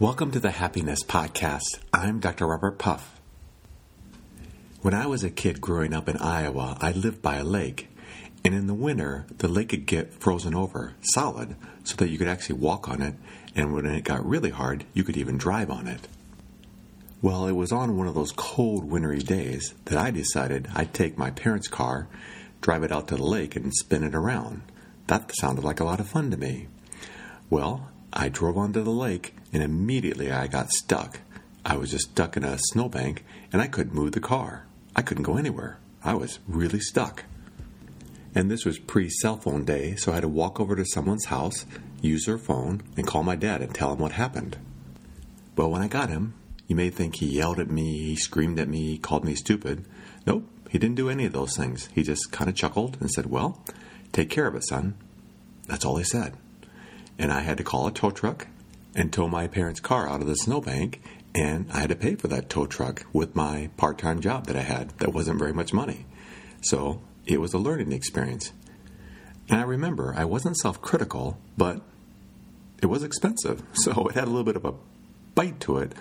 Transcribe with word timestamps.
Welcome 0.00 0.30
to 0.30 0.38
the 0.38 0.52
Happiness 0.52 1.02
Podcast. 1.02 1.80
I'm 1.92 2.20
Dr. 2.20 2.46
Robert 2.46 2.78
Puff. 2.78 3.20
When 4.80 4.94
I 4.94 5.08
was 5.08 5.24
a 5.24 5.28
kid 5.28 5.60
growing 5.60 5.92
up 5.92 6.08
in 6.08 6.16
Iowa, 6.18 6.78
I 6.80 6.92
lived 6.92 7.20
by 7.20 7.38
a 7.38 7.44
lake. 7.44 7.88
And 8.44 8.54
in 8.54 8.68
the 8.68 8.74
winter, 8.74 9.26
the 9.38 9.48
lake 9.48 9.70
could 9.70 9.86
get 9.86 10.14
frozen 10.14 10.54
over, 10.54 10.94
solid, 11.00 11.56
so 11.82 11.96
that 11.96 12.10
you 12.10 12.16
could 12.16 12.28
actually 12.28 12.60
walk 12.60 12.88
on 12.88 13.02
it. 13.02 13.16
And 13.56 13.74
when 13.74 13.86
it 13.86 14.04
got 14.04 14.24
really 14.24 14.50
hard, 14.50 14.84
you 14.94 15.02
could 15.02 15.16
even 15.16 15.36
drive 15.36 15.68
on 15.68 15.88
it. 15.88 16.06
Well, 17.20 17.48
it 17.48 17.54
was 17.54 17.72
on 17.72 17.96
one 17.96 18.06
of 18.06 18.14
those 18.14 18.30
cold, 18.30 18.84
wintry 18.84 19.18
days 19.18 19.74
that 19.86 19.98
I 19.98 20.12
decided 20.12 20.68
I'd 20.76 20.94
take 20.94 21.18
my 21.18 21.32
parents' 21.32 21.66
car, 21.66 22.06
drive 22.60 22.84
it 22.84 22.92
out 22.92 23.08
to 23.08 23.16
the 23.16 23.24
lake, 23.24 23.56
and 23.56 23.74
spin 23.74 24.04
it 24.04 24.14
around. 24.14 24.62
That 25.08 25.34
sounded 25.34 25.64
like 25.64 25.80
a 25.80 25.84
lot 25.84 25.98
of 25.98 26.08
fun 26.08 26.30
to 26.30 26.36
me. 26.36 26.68
Well, 27.50 27.88
I 28.12 28.28
drove 28.28 28.56
onto 28.56 28.84
the 28.84 28.90
lake, 28.90 29.34
and 29.52 29.62
immediately 29.62 30.30
I 30.30 30.46
got 30.46 30.70
stuck. 30.70 31.20
I 31.64 31.76
was 31.76 31.90
just 31.90 32.10
stuck 32.10 32.36
in 32.36 32.44
a 32.44 32.58
snowbank, 32.58 33.24
and 33.52 33.60
I 33.60 33.66
couldn't 33.66 33.94
move 33.94 34.12
the 34.12 34.20
car. 34.20 34.66
I 34.94 35.02
couldn't 35.02 35.24
go 35.24 35.36
anywhere. 35.36 35.78
I 36.02 36.14
was 36.14 36.38
really 36.46 36.80
stuck. 36.80 37.24
And 38.34 38.50
this 38.50 38.64
was 38.64 38.78
pre 38.78 39.10
cell 39.10 39.36
phone 39.36 39.64
day, 39.64 39.96
so 39.96 40.12
I 40.12 40.16
had 40.16 40.20
to 40.22 40.28
walk 40.28 40.60
over 40.60 40.76
to 40.76 40.84
someone's 40.84 41.26
house, 41.26 41.66
use 42.00 42.26
their 42.26 42.38
phone, 42.38 42.82
and 42.96 43.06
call 43.06 43.22
my 43.22 43.36
dad 43.36 43.62
and 43.62 43.74
tell 43.74 43.92
him 43.92 43.98
what 43.98 44.12
happened. 44.12 44.56
Well, 45.56 45.70
when 45.70 45.82
I 45.82 45.88
got 45.88 46.10
him, 46.10 46.34
you 46.66 46.76
may 46.76 46.90
think 46.90 47.16
he 47.16 47.26
yelled 47.26 47.58
at 47.58 47.70
me, 47.70 47.98
he 47.98 48.16
screamed 48.16 48.60
at 48.60 48.68
me, 48.68 48.92
he 48.92 48.98
called 48.98 49.24
me 49.24 49.34
stupid. 49.34 49.84
Nope, 50.26 50.48
he 50.68 50.78
didn't 50.78 50.96
do 50.96 51.10
any 51.10 51.24
of 51.24 51.32
those 51.32 51.56
things. 51.56 51.88
He 51.94 52.02
just 52.02 52.30
kind 52.30 52.48
of 52.48 52.54
chuckled 52.54 52.96
and 53.00 53.10
said, 53.10 53.26
Well, 53.26 53.62
take 54.12 54.30
care 54.30 54.46
of 54.46 54.54
it, 54.54 54.64
son. 54.68 54.94
That's 55.66 55.84
all 55.84 55.96
he 55.96 56.04
said 56.04 56.34
and 57.18 57.32
I 57.32 57.40
had 57.40 57.58
to 57.58 57.64
call 57.64 57.86
a 57.86 57.92
tow 57.92 58.10
truck 58.10 58.46
and 58.94 59.12
tow 59.12 59.28
my 59.28 59.46
parents' 59.46 59.80
car 59.80 60.08
out 60.08 60.20
of 60.20 60.26
the 60.26 60.34
snowbank, 60.34 61.00
and 61.34 61.70
I 61.72 61.80
had 61.80 61.90
to 61.90 61.96
pay 61.96 62.14
for 62.14 62.28
that 62.28 62.48
tow 62.48 62.66
truck 62.66 63.04
with 63.12 63.36
my 63.36 63.70
part 63.76 63.98
time 63.98 64.20
job 64.20 64.46
that 64.46 64.56
I 64.56 64.62
had 64.62 64.90
that 64.98 65.12
wasn't 65.12 65.38
very 65.38 65.52
much 65.52 65.72
money. 65.72 66.06
So 66.62 67.00
it 67.26 67.40
was 67.40 67.54
a 67.54 67.58
learning 67.58 67.92
experience. 67.92 68.52
And 69.48 69.60
I 69.60 69.64
remember 69.64 70.14
I 70.16 70.24
wasn't 70.24 70.56
self 70.56 70.80
critical, 70.82 71.38
but 71.56 71.80
it 72.82 72.86
was 72.86 73.02
expensive. 73.02 73.62
So 73.74 74.08
it 74.08 74.14
had 74.14 74.24
a 74.24 74.30
little 74.30 74.44
bit 74.44 74.56
of 74.56 74.64
a 74.64 74.74
bite 75.34 75.60
to 75.60 75.78
it. 75.78 75.92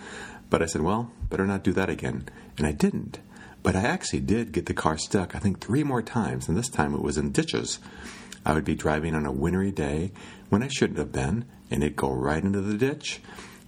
But 0.49 0.61
I 0.61 0.65
said, 0.65 0.81
well, 0.81 1.11
better 1.29 1.45
not 1.45 1.63
do 1.63 1.73
that 1.73 1.89
again. 1.89 2.27
And 2.57 2.65
I 2.65 2.71
didn't. 2.71 3.19
But 3.63 3.75
I 3.75 3.81
actually 3.81 4.21
did 4.21 4.53
get 4.53 4.65
the 4.65 4.73
car 4.73 4.97
stuck, 4.97 5.35
I 5.35 5.39
think, 5.39 5.59
three 5.59 5.83
more 5.83 6.01
times. 6.01 6.47
And 6.47 6.57
this 6.57 6.69
time 6.69 6.93
it 6.93 7.01
was 7.01 7.17
in 7.17 7.31
ditches. 7.31 7.79
I 8.47 8.53
would 8.53 8.63
be 8.63 8.75
driving 8.75 9.13
on 9.13 9.25
a 9.25 9.31
wintry 9.31 9.71
day 9.71 10.13
when 10.47 10.63
I 10.63 10.69
shouldn't 10.69 10.99
have 10.99 11.11
been, 11.11 11.43
and 11.69 11.83
it'd 11.83 11.97
go 11.97 12.09
right 12.09 12.41
into 12.41 12.61
the 12.61 12.77
ditch. 12.77 13.19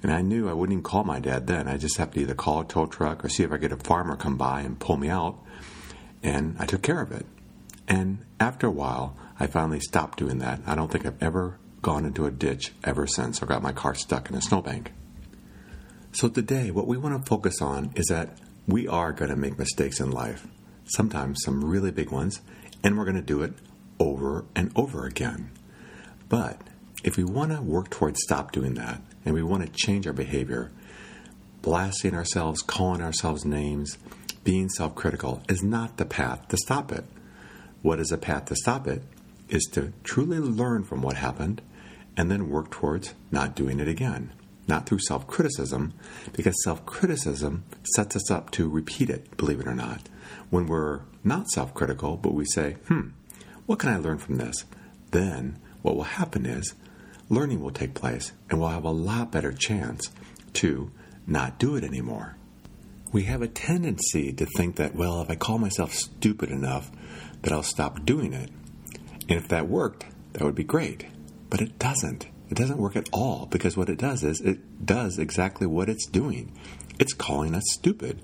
And 0.01 0.09
I 0.09 0.21
knew 0.21 0.47
I 0.47 0.53
wouldn't 0.53 0.71
even 0.71 0.83
call 0.83 1.03
my 1.03 1.19
dad 1.19 1.47
then. 1.47 1.67
I'd 1.67 1.81
just 1.81 1.97
have 1.97 2.11
to 2.11 2.21
either 2.21 2.33
call 2.33 2.61
a 2.61 2.65
tow 2.65 2.85
truck 2.85 3.25
or 3.25 3.27
see 3.27 3.43
if 3.43 3.51
I 3.51 3.57
get 3.57 3.73
a 3.73 3.77
farmer 3.77 4.15
come 4.15 4.37
by 4.37 4.61
and 4.61 4.79
pull 4.79 4.95
me 4.95 5.09
out. 5.09 5.37
And 6.23 6.55
I 6.59 6.65
took 6.65 6.81
care 6.81 7.01
of 7.01 7.11
it. 7.11 7.25
And 7.89 8.19
after 8.39 8.67
a 8.67 8.71
while, 8.71 9.17
I 9.37 9.47
finally 9.47 9.81
stopped 9.81 10.17
doing 10.17 10.37
that. 10.37 10.61
I 10.65 10.75
don't 10.75 10.89
think 10.89 11.05
I've 11.05 11.21
ever 11.21 11.59
gone 11.81 12.05
into 12.05 12.25
a 12.25 12.31
ditch 12.31 12.71
ever 12.85 13.05
since 13.05 13.43
or 13.43 13.47
got 13.47 13.61
my 13.61 13.73
car 13.73 13.93
stuck 13.95 14.29
in 14.29 14.37
a 14.37 14.41
snowbank. 14.41 14.93
So 16.13 16.29
today, 16.29 16.71
what 16.71 16.87
we 16.87 16.97
want 16.97 17.21
to 17.21 17.29
focus 17.29 17.61
on 17.61 17.91
is 17.97 18.05
that 18.05 18.37
we 18.65 18.87
are 18.87 19.11
going 19.11 19.29
to 19.29 19.35
make 19.35 19.59
mistakes 19.59 19.99
in 19.99 20.09
life, 20.09 20.47
sometimes 20.85 21.39
some 21.43 21.65
really 21.65 21.91
big 21.91 22.11
ones, 22.11 22.39
and 22.81 22.97
we're 22.97 23.03
going 23.03 23.17
to 23.17 23.21
do 23.21 23.41
it 23.41 23.53
over 23.99 24.45
and 24.55 24.71
over 24.75 25.05
again. 25.05 25.51
But 26.27 26.61
if 27.03 27.17
we 27.17 27.23
want 27.23 27.51
to 27.51 27.61
work 27.61 27.89
towards 27.89 28.21
stop 28.23 28.51
doing 28.51 28.75
that 28.75 29.01
and 29.25 29.33
we 29.33 29.43
want 29.43 29.65
to 29.65 29.71
change 29.71 30.07
our 30.07 30.13
behavior, 30.13 30.71
blasting 31.61 32.13
ourselves, 32.13 32.61
calling 32.61 33.01
ourselves 33.01 33.45
names, 33.45 33.97
being 34.43 34.69
self 34.69 34.95
critical 34.95 35.41
is 35.49 35.63
not 35.63 35.97
the 35.97 36.05
path 36.05 36.47
to 36.47 36.57
stop 36.57 36.91
it. 36.91 37.05
What 37.81 37.99
is 37.99 38.11
a 38.11 38.17
path 38.17 38.45
to 38.45 38.55
stop 38.55 38.87
it 38.87 39.03
is 39.49 39.63
to 39.73 39.93
truly 40.03 40.39
learn 40.39 40.83
from 40.83 41.01
what 41.01 41.17
happened 41.17 41.61
and 42.15 42.29
then 42.29 42.49
work 42.49 42.69
towards 42.69 43.13
not 43.31 43.55
doing 43.55 43.79
it 43.79 43.87
again. 43.87 44.31
Not 44.67 44.85
through 44.85 44.99
self 44.99 45.25
criticism, 45.25 45.93
because 46.33 46.63
self 46.63 46.85
criticism 46.85 47.63
sets 47.95 48.15
us 48.15 48.29
up 48.29 48.51
to 48.51 48.69
repeat 48.69 49.09
it, 49.09 49.35
believe 49.35 49.59
it 49.59 49.67
or 49.67 49.73
not. 49.73 50.09
When 50.49 50.67
we're 50.67 51.01
not 51.23 51.47
self 51.49 51.73
critical, 51.73 52.17
but 52.17 52.33
we 52.33 52.45
say, 52.45 52.73
hmm, 52.87 53.09
what 53.69 53.77
can 53.77 53.89
I 53.89 53.97
learn 53.97 54.17
from 54.17 54.37
this? 54.37 54.65
Then 55.11 55.59
what 55.83 55.95
will 55.95 56.01
happen 56.01 56.47
is 56.47 56.73
learning 57.29 57.61
will 57.61 57.69
take 57.69 57.93
place 57.93 58.31
and 58.49 58.59
we'll 58.59 58.69
have 58.69 58.83
a 58.83 58.89
lot 58.89 59.31
better 59.31 59.51
chance 59.51 60.09
to 60.53 60.89
not 61.27 61.59
do 61.59 61.75
it 61.75 61.83
anymore. 61.83 62.35
We 63.11 63.25
have 63.25 63.43
a 63.43 63.47
tendency 63.47 64.33
to 64.33 64.47
think 64.57 64.77
that, 64.77 64.95
well, 64.95 65.21
if 65.21 65.29
I 65.29 65.35
call 65.35 65.59
myself 65.59 65.93
stupid 65.93 66.49
enough, 66.49 66.89
that 67.43 67.53
I'll 67.53 67.61
stop 67.61 68.05
doing 68.05 68.33
it. 68.33 68.49
And 69.29 69.37
if 69.37 69.47
that 69.49 69.69
worked, 69.69 70.07
that 70.33 70.43
would 70.43 70.55
be 70.55 70.63
great. 70.63 71.05
But 71.51 71.61
it 71.61 71.77
doesn't. 71.77 72.25
It 72.49 72.57
doesn't 72.57 72.79
work 72.79 72.95
at 72.95 73.07
all 73.13 73.45
because 73.45 73.77
what 73.77 73.89
it 73.89 73.99
does 73.99 74.23
is 74.23 74.41
it 74.41 74.83
does 74.83 75.19
exactly 75.19 75.67
what 75.67 75.89
it's 75.89 76.07
doing. 76.07 76.51
It's 76.97 77.13
calling 77.13 77.53
us 77.53 77.65
stupid. 77.73 78.19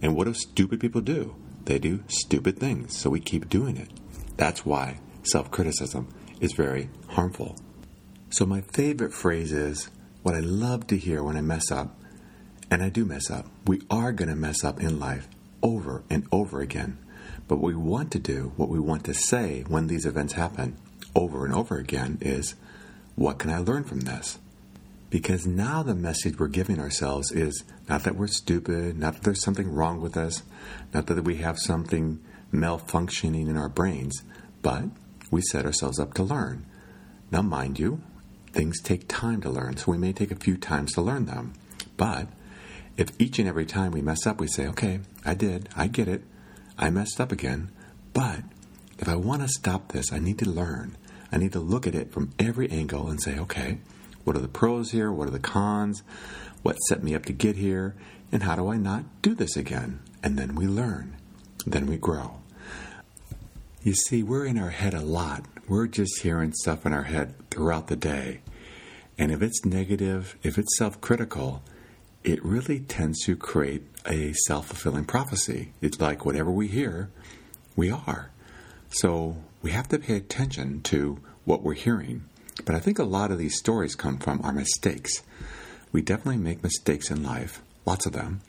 And 0.00 0.16
what 0.16 0.24
do 0.24 0.32
stupid 0.32 0.80
people 0.80 1.02
do? 1.02 1.36
They 1.66 1.78
do 1.78 2.04
stupid 2.08 2.58
things, 2.58 2.96
so 2.96 3.10
we 3.10 3.20
keep 3.20 3.50
doing 3.50 3.76
it. 3.76 3.90
That's 4.38 4.64
why 4.64 5.00
self 5.24 5.50
criticism 5.50 6.08
is 6.40 6.52
very 6.52 6.88
harmful. 7.08 7.56
So, 8.30 8.46
my 8.46 8.62
favorite 8.62 9.12
phrase 9.12 9.52
is 9.52 9.90
what 10.22 10.34
I 10.34 10.40
love 10.40 10.86
to 10.86 10.96
hear 10.96 11.22
when 11.22 11.36
I 11.36 11.42
mess 11.42 11.70
up, 11.70 12.00
and 12.70 12.82
I 12.82 12.88
do 12.88 13.04
mess 13.04 13.30
up. 13.30 13.46
We 13.66 13.82
are 13.90 14.12
going 14.12 14.28
to 14.28 14.36
mess 14.36 14.64
up 14.64 14.80
in 14.80 14.98
life 14.98 15.28
over 15.62 16.04
and 16.08 16.26
over 16.32 16.60
again. 16.60 16.98
But 17.48 17.56
what 17.56 17.68
we 17.68 17.74
want 17.74 18.12
to 18.12 18.18
do, 18.18 18.52
what 18.56 18.68
we 18.68 18.78
want 18.78 19.04
to 19.04 19.14
say 19.14 19.64
when 19.66 19.88
these 19.88 20.06
events 20.06 20.34
happen 20.34 20.76
over 21.14 21.44
and 21.44 21.54
over 21.54 21.76
again 21.76 22.18
is, 22.20 22.54
what 23.16 23.38
can 23.38 23.50
I 23.50 23.58
learn 23.58 23.84
from 23.84 24.00
this? 24.00 24.38
Because 25.10 25.46
now 25.46 25.82
the 25.82 25.94
message 25.94 26.38
we're 26.38 26.48
giving 26.48 26.78
ourselves 26.78 27.32
is 27.32 27.64
not 27.88 28.04
that 28.04 28.14
we're 28.14 28.28
stupid, 28.28 28.98
not 28.98 29.14
that 29.14 29.22
there's 29.24 29.42
something 29.42 29.72
wrong 29.72 30.00
with 30.00 30.16
us, 30.16 30.42
not 30.94 31.06
that 31.06 31.24
we 31.24 31.36
have 31.36 31.58
something 31.58 32.20
malfunctioning 32.52 33.48
in 33.48 33.56
our 33.56 33.68
brains, 33.68 34.22
but 34.62 34.84
we 35.30 35.42
set 35.42 35.66
ourselves 35.66 35.98
up 35.98 36.14
to 36.14 36.22
learn. 36.22 36.66
Now, 37.30 37.42
mind 37.42 37.78
you, 37.78 38.00
things 38.52 38.80
take 38.80 39.06
time 39.08 39.40
to 39.42 39.50
learn, 39.50 39.76
so 39.76 39.92
we 39.92 39.98
may 39.98 40.12
take 40.12 40.30
a 40.30 40.36
few 40.36 40.56
times 40.56 40.92
to 40.94 41.02
learn 41.02 41.26
them. 41.26 41.52
But 41.96 42.28
if 42.96 43.10
each 43.18 43.38
and 43.38 43.48
every 43.48 43.66
time 43.66 43.92
we 43.92 44.00
mess 44.00 44.26
up, 44.26 44.40
we 44.40 44.46
say, 44.46 44.66
okay, 44.68 45.00
I 45.24 45.34
did, 45.34 45.68
I 45.76 45.86
get 45.86 46.08
it, 46.08 46.22
I 46.78 46.90
messed 46.90 47.20
up 47.20 47.32
again, 47.32 47.70
but 48.12 48.40
if 48.98 49.08
I 49.08 49.14
want 49.14 49.42
to 49.42 49.48
stop 49.48 49.92
this, 49.92 50.12
I 50.12 50.18
need 50.18 50.38
to 50.38 50.48
learn. 50.48 50.96
I 51.30 51.36
need 51.36 51.52
to 51.52 51.60
look 51.60 51.86
at 51.86 51.94
it 51.94 52.10
from 52.12 52.32
every 52.38 52.70
angle 52.70 53.08
and 53.08 53.22
say, 53.22 53.38
okay, 53.38 53.78
what 54.24 54.36
are 54.36 54.40
the 54.40 54.48
pros 54.48 54.90
here? 54.90 55.12
What 55.12 55.28
are 55.28 55.32
the 55.32 55.38
cons? 55.38 56.02
What 56.62 56.76
set 56.88 57.02
me 57.02 57.14
up 57.14 57.26
to 57.26 57.32
get 57.32 57.56
here? 57.56 57.94
And 58.32 58.42
how 58.42 58.56
do 58.56 58.68
I 58.68 58.76
not 58.76 59.04
do 59.22 59.34
this 59.34 59.56
again? 59.56 60.00
And 60.22 60.38
then 60.38 60.54
we 60.54 60.66
learn. 60.66 61.16
Then 61.66 61.86
we 61.86 61.96
grow. 61.96 62.38
You 63.82 63.94
see, 63.94 64.22
we're 64.22 64.46
in 64.46 64.58
our 64.58 64.70
head 64.70 64.94
a 64.94 65.00
lot. 65.00 65.44
We're 65.68 65.86
just 65.86 66.22
hearing 66.22 66.52
stuff 66.52 66.84
in 66.84 66.92
our 66.92 67.04
head 67.04 67.34
throughout 67.50 67.86
the 67.86 67.96
day. 67.96 68.40
And 69.18 69.32
if 69.32 69.42
it's 69.42 69.64
negative, 69.64 70.36
if 70.42 70.58
it's 70.58 70.76
self 70.78 71.00
critical, 71.00 71.62
it 72.24 72.44
really 72.44 72.80
tends 72.80 73.24
to 73.24 73.36
create 73.36 73.82
a 74.06 74.32
self 74.46 74.66
fulfilling 74.66 75.04
prophecy. 75.04 75.72
It's 75.80 76.00
like 76.00 76.24
whatever 76.24 76.50
we 76.50 76.68
hear, 76.68 77.10
we 77.76 77.90
are. 77.90 78.30
So 78.90 79.36
we 79.62 79.70
have 79.72 79.88
to 79.88 79.98
pay 79.98 80.16
attention 80.16 80.82
to 80.82 81.18
what 81.44 81.62
we're 81.62 81.74
hearing. 81.74 82.24
But 82.64 82.74
I 82.74 82.80
think 82.80 82.98
a 82.98 83.04
lot 83.04 83.30
of 83.30 83.38
these 83.38 83.56
stories 83.56 83.94
come 83.94 84.18
from 84.18 84.40
our 84.42 84.52
mistakes. 84.52 85.22
We 85.92 86.02
definitely 86.02 86.42
make 86.42 86.62
mistakes 86.62 87.10
in 87.10 87.22
life, 87.22 87.62
lots 87.86 88.06
of 88.06 88.12
them, 88.12 88.40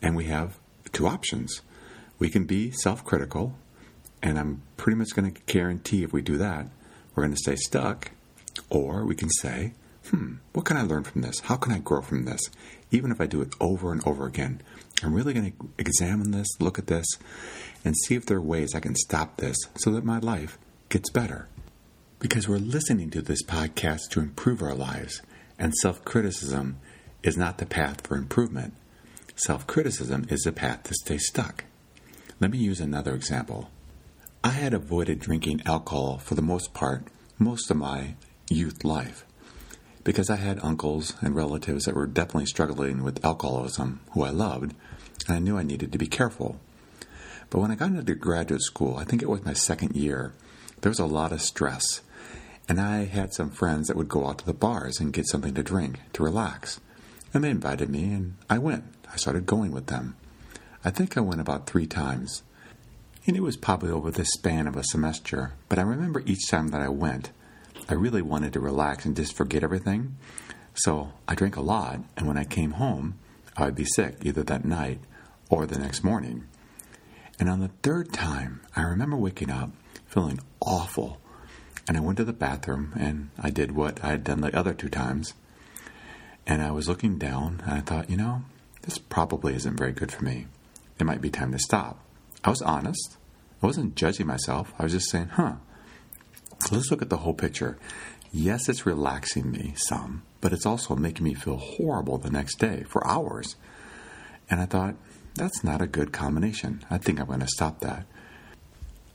and 0.00 0.16
we 0.16 0.24
have 0.24 0.58
two 0.92 1.06
options. 1.06 1.60
We 2.22 2.30
can 2.30 2.44
be 2.44 2.70
self 2.70 3.04
critical 3.04 3.58
and 4.22 4.38
I'm 4.38 4.62
pretty 4.76 4.96
much 4.96 5.12
going 5.12 5.34
to 5.34 5.40
guarantee 5.52 6.04
if 6.04 6.12
we 6.12 6.22
do 6.22 6.38
that, 6.38 6.68
we're 7.16 7.24
going 7.24 7.34
to 7.34 7.36
stay 7.36 7.56
stuck. 7.56 8.12
Or 8.70 9.04
we 9.04 9.16
can 9.16 9.28
say, 9.28 9.72
hmm, 10.06 10.34
what 10.52 10.64
can 10.64 10.76
I 10.76 10.82
learn 10.82 11.02
from 11.02 11.22
this? 11.22 11.40
How 11.40 11.56
can 11.56 11.72
I 11.72 11.80
grow 11.80 12.00
from 12.00 12.24
this? 12.24 12.40
Even 12.92 13.10
if 13.10 13.20
I 13.20 13.26
do 13.26 13.42
it 13.42 13.56
over 13.60 13.90
and 13.90 14.06
over 14.06 14.24
again, 14.24 14.62
I'm 15.02 15.14
really 15.14 15.34
going 15.34 15.50
to 15.50 15.68
examine 15.78 16.30
this, 16.30 16.46
look 16.60 16.78
at 16.78 16.86
this, 16.86 17.06
and 17.84 17.96
see 17.96 18.14
if 18.14 18.24
there 18.24 18.36
are 18.36 18.40
ways 18.40 18.72
I 18.72 18.78
can 18.78 18.94
stop 18.94 19.38
this 19.38 19.56
so 19.78 19.90
that 19.90 20.04
my 20.04 20.20
life 20.20 20.58
gets 20.90 21.10
better. 21.10 21.48
Because 22.20 22.48
we're 22.48 22.58
listening 22.58 23.10
to 23.10 23.22
this 23.22 23.42
podcast 23.42 24.10
to 24.10 24.20
improve 24.20 24.62
our 24.62 24.76
lives, 24.76 25.22
and 25.58 25.74
self 25.74 26.04
criticism 26.04 26.78
is 27.24 27.36
not 27.36 27.58
the 27.58 27.66
path 27.66 28.06
for 28.06 28.14
improvement. 28.14 28.74
Self 29.34 29.66
criticism 29.66 30.24
is 30.28 30.42
the 30.42 30.52
path 30.52 30.84
to 30.84 30.94
stay 30.94 31.18
stuck. 31.18 31.64
Let 32.40 32.50
me 32.50 32.58
use 32.58 32.80
another 32.80 33.14
example. 33.14 33.70
I 34.42 34.50
had 34.50 34.74
avoided 34.74 35.20
drinking 35.20 35.62
alcohol 35.64 36.18
for 36.18 36.34
the 36.34 36.42
most 36.42 36.74
part, 36.74 37.06
most 37.38 37.70
of 37.70 37.76
my 37.76 38.16
youth 38.50 38.84
life, 38.84 39.24
because 40.02 40.28
I 40.28 40.36
had 40.36 40.58
uncles 40.62 41.14
and 41.20 41.36
relatives 41.36 41.84
that 41.84 41.94
were 41.94 42.06
definitely 42.06 42.46
struggling 42.46 43.02
with 43.04 43.24
alcoholism 43.24 44.00
who 44.12 44.22
I 44.24 44.30
loved, 44.30 44.74
and 45.28 45.36
I 45.36 45.38
knew 45.38 45.56
I 45.56 45.62
needed 45.62 45.92
to 45.92 45.98
be 45.98 46.08
careful. 46.08 46.60
But 47.50 47.60
when 47.60 47.70
I 47.70 47.76
got 47.76 47.90
into 47.90 48.14
graduate 48.14 48.62
school, 48.62 48.96
I 48.96 49.04
think 49.04 49.22
it 49.22 49.28
was 49.28 49.44
my 49.44 49.52
second 49.52 49.94
year, 49.94 50.32
there 50.80 50.90
was 50.90 50.98
a 50.98 51.06
lot 51.06 51.32
of 51.32 51.40
stress. 51.40 52.00
And 52.68 52.80
I 52.80 53.04
had 53.04 53.32
some 53.32 53.50
friends 53.50 53.88
that 53.88 53.96
would 53.96 54.08
go 54.08 54.26
out 54.26 54.38
to 54.38 54.46
the 54.46 54.54
bars 54.54 54.98
and 54.98 55.12
get 55.12 55.28
something 55.28 55.54
to 55.54 55.62
drink 55.62 56.00
to 56.14 56.22
relax. 56.22 56.80
And 57.34 57.44
they 57.44 57.50
invited 57.50 57.90
me, 57.90 58.04
and 58.04 58.36
I 58.48 58.58
went. 58.58 58.84
I 59.12 59.16
started 59.16 59.46
going 59.46 59.72
with 59.72 59.86
them. 59.86 60.16
I 60.84 60.90
think 60.90 61.16
I 61.16 61.20
went 61.20 61.40
about 61.40 61.66
three 61.66 61.86
times. 61.86 62.42
And 63.26 63.36
it 63.36 63.42
was 63.42 63.56
probably 63.56 63.90
over 63.90 64.10
the 64.10 64.24
span 64.24 64.66
of 64.66 64.76
a 64.76 64.82
semester, 64.82 65.52
but 65.68 65.78
I 65.78 65.82
remember 65.82 66.22
each 66.26 66.48
time 66.48 66.68
that 66.68 66.80
I 66.80 66.88
went, 66.88 67.30
I 67.88 67.94
really 67.94 68.22
wanted 68.22 68.52
to 68.54 68.60
relax 68.60 69.04
and 69.04 69.14
just 69.14 69.36
forget 69.36 69.62
everything. 69.62 70.16
So 70.74 71.12
I 71.28 71.36
drank 71.36 71.56
a 71.56 71.60
lot, 71.60 72.00
and 72.16 72.26
when 72.26 72.36
I 72.36 72.44
came 72.44 72.72
home, 72.72 73.14
I 73.56 73.66
would 73.66 73.76
be 73.76 73.84
sick 73.84 74.16
either 74.22 74.42
that 74.42 74.64
night 74.64 74.98
or 75.48 75.66
the 75.66 75.78
next 75.78 76.02
morning. 76.02 76.48
And 77.38 77.48
on 77.48 77.60
the 77.60 77.70
third 77.82 78.12
time, 78.12 78.60
I 78.74 78.82
remember 78.82 79.16
waking 79.16 79.50
up 79.50 79.70
feeling 80.06 80.40
awful. 80.60 81.18
And 81.88 81.96
I 81.96 82.00
went 82.00 82.18
to 82.18 82.24
the 82.24 82.32
bathroom 82.32 82.92
and 82.98 83.30
I 83.38 83.50
did 83.50 83.72
what 83.72 84.02
I 84.04 84.08
had 84.08 84.24
done 84.24 84.40
the 84.40 84.56
other 84.56 84.74
two 84.74 84.88
times. 84.88 85.34
And 86.46 86.62
I 86.62 86.70
was 86.70 86.88
looking 86.88 87.18
down 87.18 87.62
and 87.64 87.72
I 87.72 87.80
thought, 87.80 88.10
you 88.10 88.16
know, 88.16 88.42
this 88.82 88.98
probably 88.98 89.54
isn't 89.54 89.76
very 89.76 89.92
good 89.92 90.12
for 90.12 90.24
me. 90.24 90.46
It 90.98 91.04
might 91.04 91.20
be 91.20 91.30
time 91.30 91.52
to 91.52 91.58
stop. 91.58 91.98
I 92.44 92.50
was 92.50 92.62
honest. 92.62 93.16
I 93.62 93.66
wasn't 93.66 93.96
judging 93.96 94.26
myself. 94.26 94.72
I 94.78 94.84
was 94.84 94.92
just 94.92 95.10
saying, 95.10 95.28
huh, 95.34 95.54
let's 96.70 96.90
look 96.90 97.02
at 97.02 97.10
the 97.10 97.18
whole 97.18 97.34
picture. 97.34 97.78
Yes, 98.32 98.68
it's 98.68 98.86
relaxing 98.86 99.50
me 99.50 99.74
some, 99.76 100.22
but 100.40 100.52
it's 100.52 100.66
also 100.66 100.96
making 100.96 101.24
me 101.24 101.34
feel 101.34 101.58
horrible 101.58 102.18
the 102.18 102.30
next 102.30 102.58
day 102.58 102.84
for 102.88 103.06
hours. 103.06 103.56
And 104.50 104.60
I 104.60 104.66
thought, 104.66 104.96
that's 105.34 105.62
not 105.62 105.80
a 105.82 105.86
good 105.86 106.12
combination. 106.12 106.84
I 106.90 106.98
think 106.98 107.20
I'm 107.20 107.26
going 107.26 107.40
to 107.40 107.46
stop 107.46 107.80
that. 107.80 108.06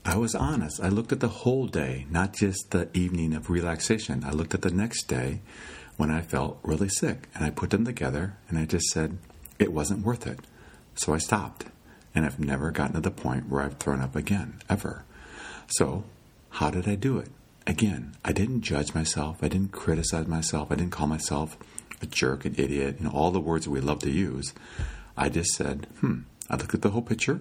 I 0.04 0.16
was 0.16 0.34
honest. 0.34 0.80
I 0.82 0.88
looked 0.88 1.12
at 1.12 1.20
the 1.20 1.28
whole 1.28 1.66
day, 1.66 2.06
not 2.10 2.32
just 2.32 2.70
the 2.70 2.88
evening 2.94 3.34
of 3.34 3.50
relaxation. 3.50 4.24
I 4.24 4.30
looked 4.30 4.54
at 4.54 4.62
the 4.62 4.70
next 4.70 5.04
day 5.04 5.42
when 5.96 6.10
I 6.10 6.22
felt 6.22 6.58
really 6.62 6.88
sick, 6.88 7.28
and 7.34 7.44
I 7.44 7.50
put 7.50 7.70
them 7.70 7.84
together, 7.84 8.36
and 8.48 8.58
I 8.58 8.64
just 8.64 8.86
said 8.86 9.18
it 9.58 9.72
wasn't 9.72 10.06
worth 10.06 10.26
it. 10.26 10.40
So 10.98 11.14
I 11.14 11.18
stopped, 11.18 11.66
and 12.12 12.26
I've 12.26 12.40
never 12.40 12.72
gotten 12.72 12.94
to 12.94 13.00
the 13.00 13.12
point 13.12 13.48
where 13.48 13.62
I've 13.62 13.78
thrown 13.78 14.00
up 14.00 14.16
again, 14.16 14.60
ever. 14.68 15.04
So, 15.68 16.02
how 16.50 16.70
did 16.70 16.88
I 16.88 16.96
do 16.96 17.18
it? 17.18 17.28
Again, 17.68 18.16
I 18.24 18.32
didn't 18.32 18.62
judge 18.62 18.94
myself. 18.94 19.38
I 19.40 19.48
didn't 19.48 19.70
criticize 19.70 20.26
myself. 20.26 20.72
I 20.72 20.74
didn't 20.74 20.90
call 20.90 21.06
myself 21.06 21.56
a 22.02 22.06
jerk, 22.06 22.44
an 22.44 22.56
idiot, 22.58 22.96
you 22.98 23.04
know, 23.04 23.12
all 23.12 23.30
the 23.30 23.40
words 23.40 23.68
we 23.68 23.80
love 23.80 24.00
to 24.00 24.10
use. 24.10 24.52
I 25.16 25.28
just 25.28 25.50
said, 25.50 25.86
hmm, 26.00 26.20
I 26.50 26.56
looked 26.56 26.74
at 26.74 26.82
the 26.82 26.90
whole 26.90 27.02
picture 27.02 27.40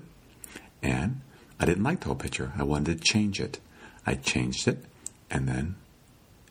and 0.83 1.21
I 1.59 1.65
didn't 1.65 1.83
like 1.83 2.01
the 2.01 2.07
whole 2.07 2.15
picture. 2.15 2.53
I 2.57 2.63
wanted 2.63 2.97
to 2.97 3.03
change 3.03 3.39
it. 3.39 3.59
I 4.05 4.15
changed 4.15 4.67
it 4.67 4.83
and 5.31 5.47
then 5.47 5.75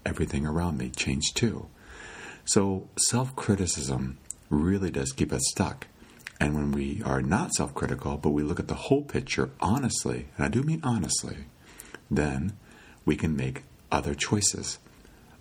everything 0.05 0.47
around 0.47 0.79
me 0.79 0.91
changed 0.91 1.37
too. 1.37 1.67
So 2.45 2.89
self 2.99 3.35
criticism 3.37 4.19
really 4.51 4.91
does 4.91 5.13
keep 5.13 5.33
us 5.33 5.43
stuck. 5.51 5.87
And 6.39 6.55
when 6.55 6.73
we 6.73 7.03
are 7.05 7.23
not 7.23 7.55
self 7.55 7.75
critical, 7.75 8.17
but 8.17 8.31
we 8.31 8.43
look 8.43 8.61
at 8.61 8.69
the 8.69 8.75
whole 8.75 9.03
picture 9.03 9.51
honestly, 9.61 10.27
and 10.37 10.47
I 10.47 10.49
do 10.49 10.63
mean 10.63 10.81
honestly, 10.83 11.47
then 12.11 12.57
we 13.05 13.17
can 13.17 13.37
make 13.37 13.65
other 13.91 14.15
choices. 14.15 14.79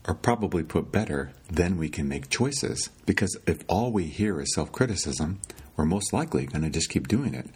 Or 0.07 0.13
probably 0.13 0.63
put 0.63 0.91
better, 0.91 1.31
then 1.49 1.77
we 1.77 1.89
can 1.89 2.07
make 2.07 2.29
choices. 2.29 2.91
Because 3.07 3.35
if 3.47 3.63
all 3.67 3.91
we 3.91 4.05
hear 4.05 4.39
is 4.39 4.53
self 4.53 4.71
criticism, 4.71 5.39
we're 5.75 5.85
most 5.85 6.13
likely 6.13 6.45
going 6.45 6.61
to 6.61 6.69
just 6.69 6.89
keep 6.89 7.07
doing 7.07 7.33
it. 7.33 7.49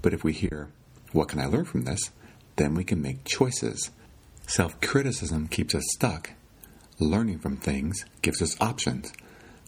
But 0.00 0.14
if 0.14 0.22
we 0.24 0.32
hear, 0.32 0.68
what 1.12 1.28
can 1.28 1.40
I 1.40 1.46
learn 1.46 1.64
from 1.64 1.82
this? 1.82 2.10
Then 2.56 2.74
we 2.74 2.84
can 2.84 3.02
make 3.02 3.24
choices. 3.24 3.90
Self 4.46 4.80
criticism 4.80 5.48
keeps 5.48 5.74
us 5.74 5.84
stuck. 5.94 6.30
Learning 6.98 7.38
from 7.38 7.56
things 7.56 8.04
gives 8.22 8.40
us 8.40 8.60
options. 8.60 9.12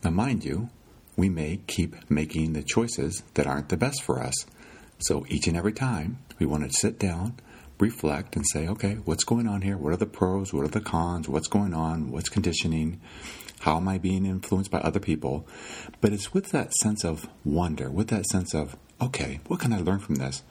Now, 0.04 0.10
mind 0.10 0.44
you, 0.44 0.70
we 1.16 1.28
may 1.28 1.60
keep 1.66 2.10
making 2.10 2.52
the 2.52 2.62
choices 2.62 3.22
that 3.34 3.46
aren't 3.46 3.68
the 3.68 3.76
best 3.76 4.02
for 4.02 4.20
us. 4.20 4.34
So 4.98 5.26
each 5.28 5.46
and 5.46 5.56
every 5.56 5.72
time, 5.72 6.18
we 6.38 6.46
want 6.46 6.64
to 6.64 6.78
sit 6.78 6.98
down, 6.98 7.36
reflect, 7.78 8.36
and 8.36 8.44
say, 8.52 8.68
okay, 8.68 8.94
what's 9.04 9.24
going 9.24 9.48
on 9.48 9.62
here? 9.62 9.76
What 9.76 9.92
are 9.92 9.96
the 9.96 10.06
pros? 10.06 10.52
What 10.52 10.64
are 10.64 10.68
the 10.68 10.80
cons? 10.80 11.28
What's 11.28 11.48
going 11.48 11.74
on? 11.74 12.10
What's 12.10 12.28
conditioning? 12.28 13.00
How 13.60 13.76
am 13.76 13.88
I 13.88 13.98
being 13.98 14.26
influenced 14.26 14.70
by 14.70 14.80
other 14.80 15.00
people? 15.00 15.46
But 16.00 16.12
it's 16.12 16.32
with 16.32 16.50
that 16.50 16.72
sense 16.74 17.04
of 17.04 17.28
wonder, 17.44 17.90
with 17.90 18.08
that 18.08 18.26
sense 18.26 18.54
of, 18.54 18.76
okay, 19.00 19.40
what 19.46 19.60
can 19.60 19.72
I 19.72 19.80
learn 19.80 19.98
from 19.98 20.16
this? 20.16 20.42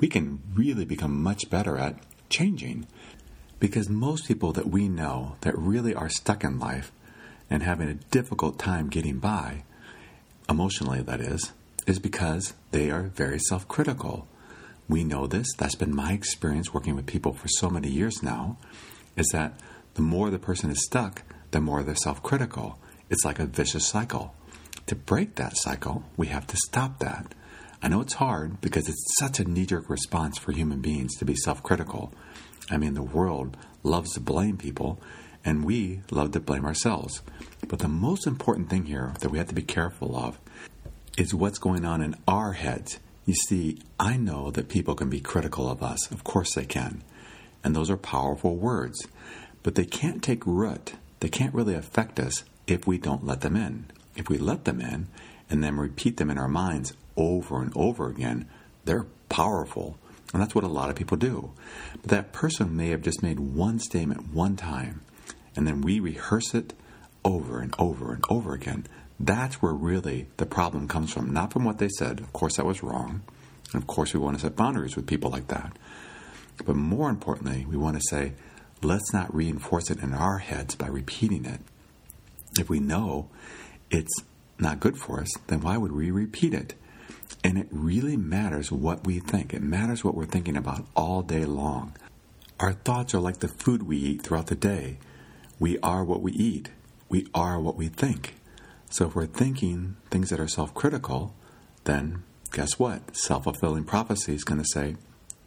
We 0.00 0.08
can 0.08 0.42
really 0.54 0.84
become 0.84 1.22
much 1.22 1.50
better 1.50 1.76
at 1.78 1.96
changing. 2.28 2.86
Because 3.60 3.88
most 3.88 4.26
people 4.28 4.52
that 4.52 4.68
we 4.68 4.88
know 4.88 5.36
that 5.42 5.56
really 5.58 5.94
are 5.94 6.08
stuck 6.08 6.44
in 6.44 6.58
life 6.58 6.92
and 7.48 7.62
having 7.62 7.88
a 7.88 7.94
difficult 7.94 8.58
time 8.58 8.88
getting 8.88 9.18
by, 9.18 9.64
emotionally 10.48 11.02
that 11.02 11.20
is, 11.20 11.52
is 11.86 11.98
because 11.98 12.54
they 12.70 12.90
are 12.90 13.02
very 13.02 13.38
self 13.38 13.66
critical. 13.68 14.28
We 14.88 15.04
know 15.04 15.26
this, 15.26 15.48
that's 15.56 15.74
been 15.74 15.94
my 15.94 16.12
experience 16.12 16.74
working 16.74 16.94
with 16.94 17.06
people 17.06 17.32
for 17.32 17.48
so 17.48 17.70
many 17.70 17.88
years 17.88 18.22
now, 18.22 18.58
is 19.16 19.28
that 19.28 19.58
the 19.94 20.02
more 20.02 20.30
the 20.30 20.38
person 20.38 20.70
is 20.70 20.84
stuck, 20.84 21.22
the 21.52 21.60
more 21.60 21.82
they're 21.82 21.94
self 21.94 22.22
critical. 22.22 22.78
It's 23.10 23.24
like 23.24 23.38
a 23.38 23.46
vicious 23.46 23.86
cycle. 23.86 24.34
To 24.86 24.94
break 24.94 25.36
that 25.36 25.56
cycle, 25.56 26.04
we 26.16 26.26
have 26.26 26.46
to 26.48 26.56
stop 26.56 26.98
that. 26.98 27.34
I 27.82 27.88
know 27.88 28.00
it's 28.00 28.14
hard 28.14 28.60
because 28.60 28.88
it's 28.88 29.16
such 29.18 29.40
a 29.40 29.44
knee 29.44 29.66
jerk 29.66 29.88
response 29.88 30.38
for 30.38 30.52
human 30.52 30.80
beings 30.80 31.16
to 31.16 31.24
be 31.24 31.36
self 31.36 31.62
critical. 31.62 32.12
I 32.70 32.76
mean, 32.76 32.94
the 32.94 33.02
world 33.02 33.56
loves 33.82 34.14
to 34.14 34.20
blame 34.20 34.56
people, 34.56 35.00
and 35.44 35.64
we 35.64 36.00
love 36.10 36.32
to 36.32 36.40
blame 36.40 36.64
ourselves. 36.64 37.22
But 37.68 37.80
the 37.80 37.88
most 37.88 38.26
important 38.26 38.70
thing 38.70 38.86
here 38.86 39.14
that 39.20 39.30
we 39.30 39.38
have 39.38 39.48
to 39.48 39.54
be 39.54 39.62
careful 39.62 40.16
of 40.16 40.38
is 41.16 41.34
what's 41.34 41.58
going 41.58 41.84
on 41.84 42.02
in 42.02 42.16
our 42.26 42.52
heads. 42.52 42.98
You 43.26 43.34
see, 43.34 43.78
I 43.98 44.16
know 44.16 44.50
that 44.50 44.68
people 44.68 44.94
can 44.94 45.08
be 45.08 45.20
critical 45.20 45.70
of 45.70 45.82
us. 45.82 46.10
Of 46.10 46.24
course 46.24 46.54
they 46.54 46.66
can. 46.66 47.02
And 47.62 47.74
those 47.74 47.90
are 47.90 47.96
powerful 47.96 48.56
words. 48.56 49.06
But 49.62 49.76
they 49.76 49.86
can't 49.86 50.22
take 50.22 50.44
root 50.44 50.94
they 51.24 51.30
can't 51.30 51.54
really 51.54 51.72
affect 51.72 52.20
us 52.20 52.44
if 52.66 52.86
we 52.86 52.98
don't 52.98 53.24
let 53.24 53.40
them 53.40 53.56
in. 53.56 53.86
If 54.14 54.28
we 54.28 54.36
let 54.36 54.66
them 54.66 54.78
in 54.78 55.06
and 55.48 55.64
then 55.64 55.78
repeat 55.78 56.18
them 56.18 56.28
in 56.28 56.36
our 56.36 56.48
minds 56.48 56.92
over 57.16 57.62
and 57.62 57.72
over 57.74 58.10
again, 58.10 58.46
they're 58.84 59.06
powerful. 59.30 59.96
And 60.34 60.42
that's 60.42 60.54
what 60.54 60.64
a 60.64 60.68
lot 60.68 60.90
of 60.90 60.96
people 60.96 61.16
do. 61.16 61.52
But 62.02 62.10
that 62.10 62.32
person 62.34 62.76
may 62.76 62.90
have 62.90 63.00
just 63.00 63.22
made 63.22 63.40
one 63.40 63.78
statement 63.78 64.34
one 64.34 64.54
time, 64.54 65.00
and 65.56 65.66
then 65.66 65.80
we 65.80 66.00
rehearse 66.00 66.54
it 66.54 66.74
over 67.24 67.60
and 67.60 67.74
over 67.78 68.12
and 68.12 68.24
over 68.28 68.54
again. 68.54 68.86
That's 69.18 69.62
where 69.62 69.72
really 69.72 70.26
the 70.36 70.46
problem 70.46 70.88
comes 70.88 71.12
from. 71.12 71.32
Not 71.32 71.52
from 71.52 71.64
what 71.64 71.78
they 71.78 71.88
said. 71.88 72.20
Of 72.20 72.32
course, 72.32 72.56
that 72.56 72.66
was 72.66 72.82
wrong. 72.82 73.22
And 73.72 73.82
of 73.82 73.86
course, 73.86 74.12
we 74.12 74.20
want 74.20 74.36
to 74.36 74.42
set 74.42 74.56
boundaries 74.56 74.96
with 74.96 75.06
people 75.06 75.30
like 75.30 75.48
that. 75.48 75.76
But 76.64 76.76
more 76.76 77.10
importantly, 77.10 77.66
we 77.68 77.76
want 77.76 77.96
to 77.96 78.02
say, 78.08 78.32
let's 78.82 79.12
not 79.12 79.34
reinforce 79.34 79.90
it 79.90 80.02
in 80.02 80.12
our 80.12 80.38
heads 80.38 80.74
by 80.74 80.88
repeating 80.88 81.44
it. 81.44 81.60
If 82.58 82.68
we 82.68 82.80
know 82.80 83.28
it's 83.90 84.22
not 84.58 84.80
good 84.80 84.96
for 84.96 85.20
us, 85.20 85.30
then 85.46 85.60
why 85.60 85.76
would 85.76 85.92
we 85.92 86.10
repeat 86.10 86.54
it? 86.54 86.74
And 87.42 87.58
it 87.58 87.68
really 87.70 88.16
matters 88.16 88.70
what 88.70 89.06
we 89.06 89.18
think. 89.18 89.52
It 89.52 89.62
matters 89.62 90.04
what 90.04 90.14
we're 90.14 90.26
thinking 90.26 90.56
about 90.56 90.86
all 90.94 91.22
day 91.22 91.44
long. 91.44 91.96
Our 92.60 92.72
thoughts 92.72 93.14
are 93.14 93.20
like 93.20 93.38
the 93.38 93.48
food 93.48 93.82
we 93.82 93.96
eat 93.96 94.22
throughout 94.22 94.46
the 94.46 94.54
day. 94.54 94.98
We 95.58 95.78
are 95.78 96.04
what 96.04 96.22
we 96.22 96.32
eat. 96.32 96.70
We 97.08 97.26
are 97.34 97.60
what 97.60 97.76
we 97.76 97.88
think. 97.88 98.34
So 98.90 99.06
if 99.06 99.14
we're 99.14 99.26
thinking 99.26 99.96
things 100.10 100.30
that 100.30 100.40
are 100.40 100.48
self 100.48 100.74
critical, 100.74 101.34
then 101.84 102.22
guess 102.52 102.78
what? 102.78 103.16
Self 103.16 103.44
fulfilling 103.44 103.84
prophecy 103.84 104.34
is 104.34 104.44
going 104.44 104.60
to 104.60 104.68
say, 104.72 104.96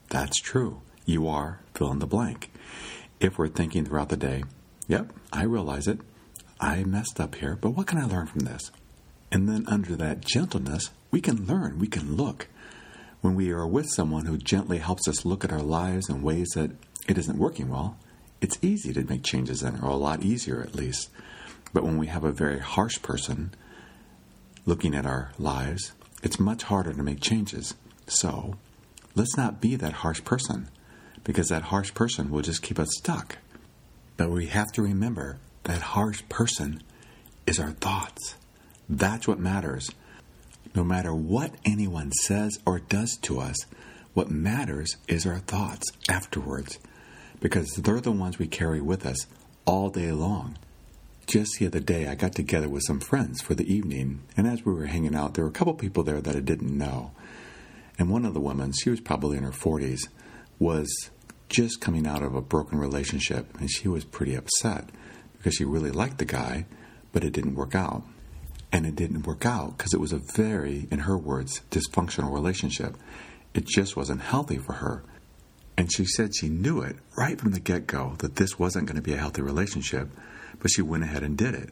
that's 0.10 0.40
true. 0.40 0.82
You 1.06 1.28
are 1.28 1.62
fill 1.74 1.92
in 1.92 2.00
the 2.00 2.08
blank 2.08 2.52
if 3.20 3.38
we're 3.38 3.48
thinking 3.48 3.86
throughout 3.86 4.10
the 4.10 4.18
day, 4.18 4.44
yep, 4.88 5.12
I 5.34 5.44
realize 5.44 5.88
it. 5.88 6.00
I 6.60 6.84
messed 6.84 7.20
up 7.20 7.36
here, 7.36 7.58
but 7.60 7.72
what 7.72 7.88
can 7.88 8.00
I 8.00 8.06
learn 8.06 8.28
from 8.28 8.42
this? 8.42 8.72
And 9.32 9.48
then 9.48 9.66
under 9.68 9.96
that 9.96 10.22
gentleness, 10.22 10.90
we 11.12 11.22
can 11.22 11.46
learn, 11.46 11.80
we 11.80 11.88
can 11.88 12.16
look. 12.16 12.48
When 13.22 13.36
we 13.36 13.52
are 13.52 13.68
with 13.68 13.90
someone 13.90 14.26
who 14.26 14.38
gently 14.38 14.78
helps 14.78 15.08
us 15.08 15.26
look 15.26 15.44
at 15.44 15.52
our 15.52 15.62
lives 15.62 16.10
in 16.10 16.22
ways 16.22 16.50
that 16.56 16.72
it 17.08 17.18
isn't 17.18 17.38
working 17.38 17.70
well, 17.70 17.98
it's 18.42 18.58
easy 18.62 18.94
to 18.94 19.04
make 19.04 19.24
changes 19.24 19.64
in, 19.64 19.80
or 19.80 19.90
a 19.90 19.96
lot 19.96 20.24
easier 20.24 20.62
at 20.62 20.76
least. 20.76 21.10
But 21.74 21.84
when 21.84 21.98
we 21.98 22.08
have 22.08 22.24
a 22.24 22.32
very 22.32 22.60
harsh 22.60 23.02
person 23.02 23.54
looking 24.66 24.96
at 24.96 25.06
our 25.06 25.32
lives, 25.38 25.94
it's 26.24 26.40
much 26.40 26.64
harder 26.64 26.94
to 26.94 27.04
make 27.04 27.20
changes. 27.22 27.76
So 28.08 28.56
let's 29.16 29.38
not 29.38 29.62
be 29.62 29.76
that 29.76 29.94
harsh 29.94 30.24
person 30.24 30.70
because 31.24 31.50
that 31.50 31.64
harsh 31.64 31.94
person 31.94 32.30
will 32.30 32.42
just 32.42 32.62
keep 32.62 32.80
us 32.80 32.90
stuck. 32.98 33.38
But 34.16 34.30
we 34.30 34.48
have 34.48 34.72
to 34.74 34.82
remember 34.82 35.40
that 35.64 35.82
harsh 35.82 36.24
person 36.30 36.82
is 37.46 37.60
our 37.60 37.72
thoughts. 37.72 38.36
That's 38.90 39.28
what 39.28 39.40
matters. 39.40 39.92
No 40.74 40.84
matter 40.84 41.14
what 41.14 41.56
anyone 41.66 42.12
says 42.12 42.60
or 42.66 42.80
does 42.80 43.18
to 43.24 43.40
us, 43.40 43.56
what 44.14 44.32
matters 44.32 44.98
is 45.08 45.26
our 45.26 45.40
thoughts 45.40 45.92
afterwards, 46.10 46.80
because 47.40 47.68
they're 47.76 48.02
the 48.02 48.12
ones 48.12 48.40
we 48.40 48.48
carry 48.48 48.82
with 48.82 49.06
us 49.06 49.28
all 49.66 49.90
day 49.90 50.12
long. 50.12 50.58
Just 51.28 51.60
the 51.60 51.68
other 51.68 51.80
day, 51.80 52.08
I 52.08 52.16
got 52.16 52.34
together 52.34 52.70
with 52.70 52.84
some 52.84 53.00
friends 53.00 53.42
for 53.42 53.54
the 53.54 53.72
evening, 53.72 54.22
and 54.38 54.48
as 54.48 54.66
we 54.66 54.74
were 54.74 54.86
hanging 54.86 55.16
out, 55.16 55.34
there 55.34 55.44
were 55.44 55.50
a 55.50 55.54
couple 55.54 55.74
people 55.74 56.04
there 56.04 56.22
that 56.22 56.36
I 56.36 56.40
didn't 56.40 56.78
know. 56.78 57.12
And 58.00 58.10
one 58.10 58.26
of 58.26 58.34
the 58.34 58.40
women, 58.40 58.72
she 58.72 58.90
was 58.90 59.02
probably 59.02 59.38
in 59.38 59.44
her 59.44 59.52
40s, 59.52 60.08
was 60.60 61.10
just 61.50 61.82
coming 61.82 62.08
out 62.08 62.24
of 62.24 62.36
a 62.36 62.42
broken 62.42 62.78
relationship, 62.78 63.58
and 63.60 63.70
she 63.70 63.88
was 63.88 64.06
pretty 64.06 64.36
upset 64.36 64.90
because 65.38 65.56
she 65.56 65.66
really 65.66 65.92
liked 65.92 66.18
the 66.18 66.26
guy, 66.26 66.66
but 67.12 67.24
it 67.24 67.34
didn't 67.34 67.56
work 67.56 67.76
out. 67.76 68.04
And 68.72 68.86
it 68.86 68.96
didn't 68.96 69.26
work 69.26 69.46
out 69.46 69.78
because 69.78 69.94
it 69.94 70.00
was 70.00 70.12
a 70.12 70.22
very, 70.36 70.88
in 70.92 71.00
her 71.00 71.18
words, 71.18 71.62
dysfunctional 71.72 72.34
relationship. 72.34 72.98
It 73.54 73.66
just 73.66 73.96
wasn't 73.96 74.22
healthy 74.22 74.58
for 74.58 74.74
her. 74.74 75.04
And 75.78 75.94
she 75.94 76.06
said 76.06 76.36
she 76.36 76.50
knew 76.50 76.82
it 76.82 76.96
right 77.16 77.40
from 77.40 77.52
the 77.52 77.60
get 77.60 77.86
go 77.86 78.16
that 78.20 78.36
this 78.36 78.58
wasn't 78.58 78.88
going 78.88 78.96
to 78.96 79.02
be 79.02 79.14
a 79.14 79.18
healthy 79.18 79.44
relationship, 79.44 80.10
but 80.60 80.72
she 80.72 80.82
went 80.82 81.04
ahead 81.04 81.24
and 81.24 81.38
did 81.38 81.54
it. 81.54 81.70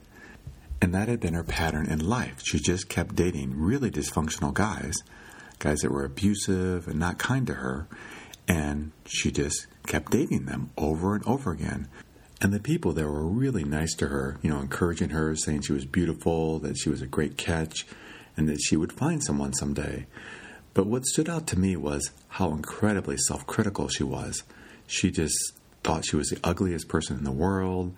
And 0.80 0.94
that 0.94 1.08
had 1.08 1.20
been 1.20 1.34
her 1.34 1.42
pattern 1.42 1.86
in 1.86 2.06
life. 2.06 2.40
She 2.44 2.58
just 2.58 2.88
kept 2.88 3.16
dating 3.16 3.58
really 3.58 3.90
dysfunctional 3.90 4.54
guys, 4.54 4.94
guys 5.58 5.78
that 5.80 5.90
were 5.90 6.04
abusive 6.04 6.86
and 6.86 7.00
not 7.00 7.18
kind 7.18 7.46
to 7.48 7.54
her, 7.54 7.88
and 8.46 8.92
she 9.06 9.32
just 9.32 9.66
kept 9.86 10.12
dating 10.12 10.44
them 10.44 10.70
over 10.76 11.14
and 11.14 11.26
over 11.26 11.50
again. 11.50 11.88
And 12.40 12.52
the 12.52 12.60
people 12.60 12.92
there 12.92 13.10
were 13.10 13.26
really 13.26 13.64
nice 13.64 13.94
to 13.94 14.08
her, 14.08 14.38
you 14.42 14.50
know, 14.50 14.60
encouraging 14.60 15.10
her, 15.10 15.34
saying 15.34 15.62
she 15.62 15.72
was 15.72 15.86
beautiful, 15.86 16.58
that 16.60 16.76
she 16.76 16.90
was 16.90 17.00
a 17.00 17.06
great 17.06 17.38
catch, 17.38 17.86
and 18.36 18.48
that 18.48 18.60
she 18.60 18.76
would 18.76 18.92
find 18.92 19.24
someone 19.24 19.54
someday. 19.54 20.06
But 20.76 20.88
what 20.88 21.06
stood 21.06 21.30
out 21.30 21.46
to 21.46 21.58
me 21.58 21.74
was 21.74 22.10
how 22.28 22.50
incredibly 22.50 23.16
self 23.16 23.46
critical 23.46 23.88
she 23.88 24.04
was. 24.04 24.42
She 24.86 25.10
just 25.10 25.34
thought 25.82 26.04
she 26.04 26.16
was 26.16 26.28
the 26.28 26.38
ugliest 26.44 26.86
person 26.86 27.16
in 27.16 27.24
the 27.24 27.32
world, 27.32 27.94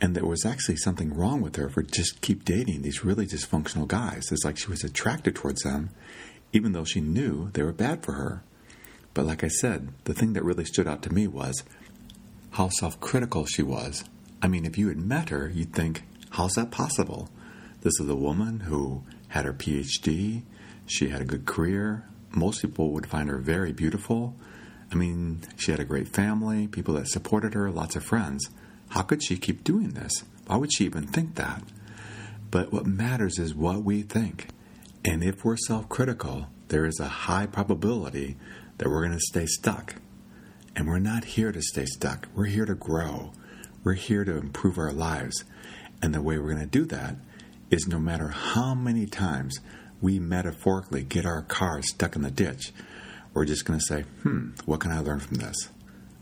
and 0.00 0.16
there 0.16 0.24
was 0.24 0.46
actually 0.46 0.76
something 0.76 1.12
wrong 1.12 1.42
with 1.42 1.56
her 1.56 1.68
for 1.68 1.82
just 1.82 2.22
keep 2.22 2.46
dating 2.46 2.80
these 2.80 3.04
really 3.04 3.26
dysfunctional 3.26 3.86
guys. 3.86 4.32
It's 4.32 4.42
like 4.42 4.56
she 4.56 4.70
was 4.70 4.82
attracted 4.82 5.34
towards 5.34 5.64
them, 5.64 5.90
even 6.54 6.72
though 6.72 6.86
she 6.86 7.02
knew 7.02 7.50
they 7.52 7.62
were 7.62 7.72
bad 7.72 8.02
for 8.02 8.12
her. 8.12 8.42
But 9.12 9.26
like 9.26 9.44
I 9.44 9.48
said, 9.48 9.90
the 10.04 10.14
thing 10.14 10.32
that 10.32 10.44
really 10.44 10.64
stood 10.64 10.88
out 10.88 11.02
to 11.02 11.12
me 11.12 11.26
was 11.26 11.62
how 12.52 12.70
self 12.70 12.98
critical 13.00 13.44
she 13.44 13.62
was. 13.62 14.02
I 14.40 14.48
mean, 14.48 14.64
if 14.64 14.78
you 14.78 14.88
had 14.88 14.96
met 14.96 15.28
her, 15.28 15.50
you'd 15.54 15.74
think, 15.74 16.04
how's 16.30 16.54
that 16.54 16.70
possible? 16.70 17.28
This 17.82 18.00
is 18.00 18.08
a 18.08 18.16
woman 18.16 18.60
who 18.60 19.02
had 19.28 19.44
her 19.44 19.52
PhD, 19.52 20.44
she 20.86 21.08
had 21.08 21.20
a 21.20 21.26
good 21.26 21.46
career. 21.46 22.04
Most 22.30 22.62
people 22.62 22.90
would 22.92 23.06
find 23.06 23.28
her 23.28 23.38
very 23.38 23.72
beautiful. 23.72 24.36
I 24.90 24.94
mean, 24.94 25.40
she 25.56 25.70
had 25.70 25.80
a 25.80 25.84
great 25.84 26.08
family, 26.08 26.66
people 26.66 26.94
that 26.94 27.08
supported 27.08 27.54
her, 27.54 27.70
lots 27.70 27.96
of 27.96 28.04
friends. 28.04 28.48
How 28.90 29.02
could 29.02 29.22
she 29.22 29.36
keep 29.36 29.64
doing 29.64 29.90
this? 29.90 30.24
Why 30.46 30.56
would 30.56 30.72
she 30.72 30.84
even 30.84 31.06
think 31.06 31.36
that? 31.36 31.62
But 32.50 32.72
what 32.72 32.84
matters 32.84 33.38
is 33.38 33.54
what 33.54 33.82
we 33.82 34.02
think. 34.02 34.48
And 35.04 35.24
if 35.24 35.44
we're 35.44 35.56
self 35.56 35.88
critical, 35.88 36.48
there 36.68 36.84
is 36.84 37.00
a 37.00 37.08
high 37.08 37.46
probability 37.46 38.36
that 38.78 38.88
we're 38.88 39.00
going 39.00 39.18
to 39.18 39.20
stay 39.20 39.46
stuck. 39.46 39.96
And 40.76 40.86
we're 40.86 40.98
not 40.98 41.24
here 41.24 41.52
to 41.52 41.62
stay 41.62 41.86
stuck. 41.86 42.28
We're 42.34 42.46
here 42.46 42.66
to 42.66 42.74
grow. 42.74 43.32
We're 43.84 43.94
here 43.94 44.24
to 44.24 44.36
improve 44.36 44.78
our 44.78 44.92
lives. 44.92 45.44
And 46.02 46.14
the 46.14 46.22
way 46.22 46.38
we're 46.38 46.54
going 46.54 46.60
to 46.60 46.66
do 46.66 46.84
that 46.86 47.16
is 47.70 47.88
no 47.88 47.98
matter 47.98 48.28
how 48.28 48.74
many 48.74 49.06
times 49.06 49.60
we 50.02 50.18
metaphorically 50.18 51.04
get 51.04 51.24
our 51.24 51.42
car 51.42 51.80
stuck 51.82 52.16
in 52.16 52.22
the 52.22 52.30
ditch, 52.30 52.72
we're 53.32 53.46
just 53.46 53.64
going 53.64 53.78
to 53.78 53.84
say, 53.84 54.02
hmm, 54.22 54.50
what 54.66 54.80
can 54.80 54.90
I 54.90 55.00
learn 55.00 55.20
from 55.20 55.38
this? 55.38 55.70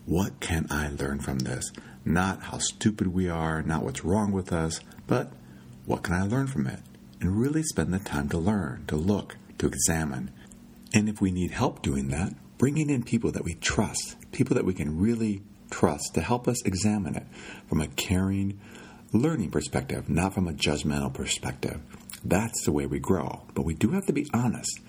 What 0.07 0.39
can 0.41 0.67
I 0.71 0.91
learn 0.91 1.21
from 1.21 1.41
this? 1.41 1.73
Not 2.05 2.43
how 2.43 2.59
stupid 2.59 3.09
we 3.09 3.29
are, 3.29 3.63
not 3.63 3.83
what's 3.83 4.05
wrong 4.05 4.33
with 4.33 4.53
us, 4.53 4.81
but 5.07 5.33
what 5.87 6.03
can 6.03 6.15
I 6.15 6.23
learn 6.23 6.47
from 6.47 6.67
it? 6.67 6.81
And 7.21 7.41
really 7.41 7.63
spend 7.63 7.93
the 7.93 7.99
time 7.99 8.29
to 8.29 8.39
learn, 8.39 8.85
to 8.89 8.97
look, 8.97 9.37
to 9.59 9.67
examine. 9.67 10.31
And 10.93 11.09
if 11.09 11.21
we 11.21 11.31
need 11.31 11.51
help 11.51 11.83
doing 11.83 12.09
that, 12.09 12.35
bringing 12.59 12.91
in 12.91 13.03
people 13.03 13.33
that 13.33 13.45
we 13.45 13.55
trust, 13.55 14.17
people 14.33 14.55
that 14.55 14.65
we 14.65 14.75
can 14.75 14.99
really 14.99 15.43
trust 15.71 16.15
to 16.15 16.21
help 16.21 16.49
us 16.49 16.63
examine 16.65 17.17
it 17.17 17.27
from 17.69 17.81
a 17.81 17.87
caring, 17.87 18.61
learning 19.13 19.51
perspective, 19.51 20.09
not 20.09 20.35
from 20.35 20.49
a 20.49 20.53
judgmental 20.53 21.13
perspective. 21.13 21.81
That's 22.25 22.65
the 22.65 22.73
way 22.73 22.87
we 22.87 22.99
grow. 22.99 23.43
But 23.55 23.65
we 23.65 23.75
do 23.75 23.91
have 23.91 24.07
to 24.07 24.13
be 24.13 24.29
honest 24.33 24.81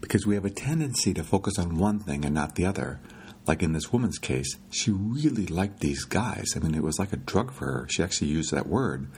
because 0.00 0.26
we 0.26 0.34
have 0.34 0.44
a 0.44 0.50
tendency 0.50 1.14
to 1.14 1.22
focus 1.22 1.58
on 1.58 1.78
one 1.78 1.98
thing 2.00 2.24
and 2.24 2.34
not 2.34 2.54
the 2.54 2.66
other. 2.66 3.00
Like 3.46 3.62
in 3.62 3.72
this 3.72 3.92
woman's 3.92 4.18
case, 4.18 4.58
she 4.70 4.90
really 4.90 5.46
liked 5.46 5.80
these 5.80 6.04
guys. 6.04 6.52
I 6.56 6.58
mean, 6.60 6.74
it 6.74 6.82
was 6.82 6.98
like 6.98 7.12
a 7.12 7.16
drug 7.16 7.52
for 7.52 7.66
her. 7.66 7.86
She 7.88 8.02
actually 8.02 8.28
used 8.28 8.52
that 8.52 8.66
word 8.66 9.08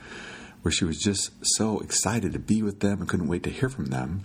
where 0.61 0.71
she 0.71 0.85
was 0.85 0.97
just 0.97 1.31
so 1.57 1.79
excited 1.79 2.33
to 2.33 2.39
be 2.39 2.63
with 2.63 2.79
them 2.79 2.99
and 2.99 3.09
couldn't 3.09 3.27
wait 3.27 3.43
to 3.43 3.49
hear 3.49 3.69
from 3.69 3.87
them. 3.87 4.23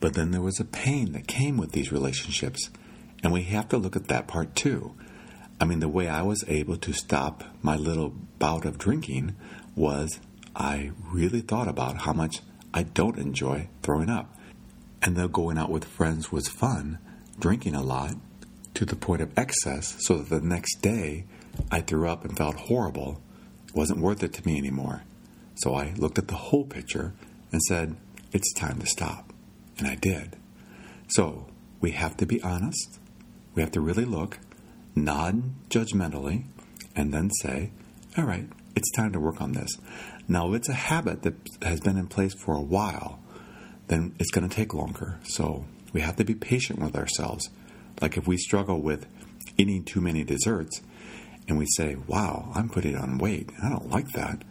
But 0.00 0.14
then 0.14 0.30
there 0.30 0.40
was 0.40 0.58
a 0.58 0.64
pain 0.64 1.12
that 1.12 1.26
came 1.26 1.56
with 1.56 1.72
these 1.72 1.92
relationships. 1.92 2.70
And 3.22 3.32
we 3.32 3.42
have 3.44 3.68
to 3.68 3.78
look 3.78 3.96
at 3.96 4.08
that 4.08 4.26
part 4.26 4.54
too. 4.54 4.94
I 5.60 5.64
mean, 5.64 5.80
the 5.80 5.88
way 5.88 6.08
I 6.08 6.22
was 6.22 6.44
able 6.48 6.76
to 6.78 6.92
stop 6.92 7.44
my 7.62 7.76
little 7.76 8.10
bout 8.38 8.64
of 8.64 8.78
drinking 8.78 9.36
was 9.74 10.20
I 10.54 10.92
really 11.10 11.40
thought 11.40 11.68
about 11.68 11.98
how 11.98 12.12
much 12.12 12.40
I 12.76 12.84
don't 12.84 13.18
enjoy 13.18 13.68
throwing 13.82 14.08
up. 14.08 14.32
And 15.02 15.16
though 15.16 15.26
going 15.26 15.58
out 15.58 15.70
with 15.70 15.84
friends 15.84 16.30
was 16.30 16.46
fun, 16.46 16.98
drinking 17.38 17.74
a 17.74 17.82
lot 17.82 18.14
to 18.74 18.84
the 18.84 18.94
point 18.94 19.22
of 19.22 19.36
excess 19.36 19.96
so 20.06 20.18
that 20.18 20.28
the 20.28 20.46
next 20.46 20.76
day 20.82 21.24
I 21.72 21.80
threw 21.80 22.08
up 22.08 22.24
and 22.24 22.36
felt 22.36 22.56
horrible 22.56 23.20
wasn't 23.74 24.00
worth 24.00 24.22
it 24.22 24.32
to 24.34 24.46
me 24.46 24.58
anymore. 24.58 25.02
So 25.56 25.74
I 25.74 25.94
looked 25.96 26.18
at 26.18 26.28
the 26.28 26.34
whole 26.34 26.64
picture 26.64 27.14
and 27.50 27.60
said, 27.62 27.96
it's 28.32 28.52
time 28.52 28.78
to 28.78 28.86
stop. 28.86 29.32
And 29.78 29.88
I 29.88 29.96
did. 29.96 30.36
So 31.08 31.48
we 31.80 31.90
have 31.92 32.16
to 32.18 32.26
be 32.26 32.40
honest 32.42 33.00
we 33.56 33.62
have 33.62 33.72
to 33.72 33.80
really 33.80 34.04
look, 34.04 34.38
nod 34.94 35.42
judgmentally, 35.70 36.44
and 36.94 37.12
then 37.12 37.30
say, 37.40 37.72
all 38.16 38.24
right, 38.24 38.46
it's 38.76 38.90
time 38.92 39.12
to 39.12 39.20
work 39.20 39.40
on 39.40 39.52
this. 39.52 39.70
Now, 40.28 40.50
if 40.50 40.56
it's 40.56 40.68
a 40.68 40.74
habit 40.74 41.22
that 41.22 41.34
has 41.62 41.80
been 41.80 41.96
in 41.96 42.06
place 42.06 42.34
for 42.34 42.54
a 42.54 42.62
while, 42.62 43.18
then 43.88 44.14
it's 44.18 44.30
going 44.30 44.48
to 44.48 44.54
take 44.54 44.74
longer. 44.74 45.18
So 45.24 45.64
we 45.92 46.02
have 46.02 46.16
to 46.16 46.24
be 46.24 46.34
patient 46.34 46.78
with 46.78 46.94
ourselves. 46.94 47.48
Like 48.00 48.16
if 48.16 48.26
we 48.28 48.36
struggle 48.36 48.80
with 48.80 49.06
eating 49.56 49.82
too 49.84 50.00
many 50.00 50.24
desserts 50.24 50.82
and 51.48 51.58
we 51.58 51.66
say, 51.76 51.96
wow, 52.06 52.52
I'm 52.54 52.68
putting 52.68 52.96
on 52.96 53.18
weight, 53.18 53.50
I 53.62 53.70
don't 53.70 53.90
like 53.90 54.12
that. 54.12 54.42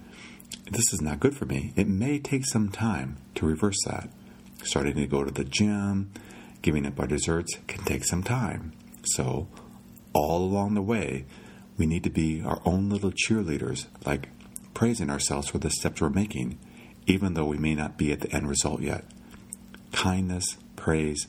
This 0.72 0.94
is 0.94 1.02
not 1.02 1.20
good 1.20 1.36
for 1.38 1.46
me. 1.46 1.74
It 1.76 1.88
may 1.88 2.18
take 2.18 2.46
some 2.46 2.70
time 2.70 3.18
to 3.36 3.46
reverse 3.46 3.78
that. 3.86 4.10
Starting 4.64 4.96
to 4.96 5.06
go 5.06 5.24
to 5.24 5.32
the 5.32 5.44
gym, 5.44 6.12
giving 6.64 6.88
up 6.88 7.00
our 7.00 7.06
desserts 7.06 7.54
can 7.68 7.84
take 7.84 8.04
some 8.04 8.24
time. 8.24 8.72
So, 9.04 9.48
all 10.14 10.40
along 10.40 10.74
the 10.74 10.82
way, 10.82 11.26
we 11.78 11.86
need 11.86 12.04
to 12.04 12.10
be 12.10 12.42
our 12.42 12.62
own 12.66 12.90
little 12.90 13.12
cheerleaders, 13.12 13.88
like 14.06 14.30
praising 14.74 15.10
ourselves 15.10 15.50
for 15.50 15.58
the 15.58 15.70
steps 15.70 16.02
we're 16.02 16.10
making, 16.10 16.58
even 17.06 17.34
though 17.34 17.46
we 17.46 17.58
may 17.58 17.76
not 17.76 17.98
be 17.98 18.12
at 18.12 18.22
the 18.22 18.32
end 18.32 18.48
result 18.48 18.82
yet. 18.82 19.06
Kindness, 19.92 20.58
praise, 20.76 21.28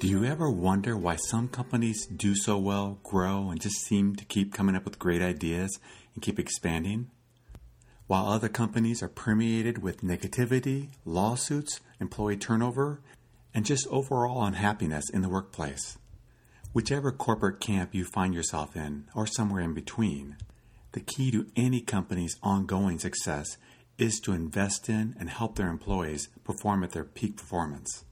Do 0.01 0.09
you 0.09 0.25
ever 0.25 0.51
wonder 0.51 0.97
why 0.97 1.15
some 1.15 1.47
companies 1.47 2.07
do 2.07 2.35
so 2.35 2.59
well, 2.59 2.99
grow, 3.05 3.51
and 3.51 3.61
just 3.61 3.83
seem 3.83 4.17
to 4.17 4.25
keep 4.25 4.53
coming 4.53 4.75
up 4.75 4.85
with 4.85 4.99
great 4.99 5.23
ideas 5.23 5.79
and 6.17 6.25
keep 6.25 6.41
expanding? 6.41 7.09
While 8.09 8.29
other 8.29 8.49
companies 8.49 9.03
are 9.03 9.09
permeated 9.09 9.83
with 9.83 10.01
negativity, 10.01 10.89
lawsuits, 11.05 11.81
employee 12.01 12.39
turnover, 12.39 13.01
and 13.53 13.67
just 13.67 13.87
overall 13.89 14.45
unhappiness 14.45 15.11
in 15.11 15.21
the 15.21 15.29
workplace. 15.29 15.99
Whichever 16.73 17.13
corporate 17.13 17.61
camp 17.61 17.95
you 17.95 18.07
find 18.07 18.33
yourself 18.33 18.75
in, 18.75 19.05
or 19.15 19.27
somewhere 19.27 19.61
in 19.61 19.75
between, 19.75 20.37
the 20.93 21.01
key 21.01 21.31
to 21.33 21.49
any 21.55 21.83
company's 21.83 22.39
ongoing 22.43 22.99
success 22.99 23.59
is 23.99 24.21
to 24.21 24.33
invest 24.33 24.89
in 24.89 25.15
and 25.21 25.29
help 25.29 25.57
their 25.57 25.69
employees 25.69 26.29
perform 26.45 26.83
at 26.83 26.93
their 26.93 27.05
peak 27.05 27.37
performance. 27.37 28.05